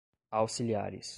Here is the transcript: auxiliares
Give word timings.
auxiliares 0.31 1.09